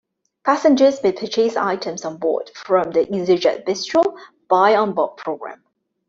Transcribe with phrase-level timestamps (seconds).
[0.43, 4.17] Passengers may purchase items on board from the "easyJet Bistro"
[4.49, 5.63] buy on board programme.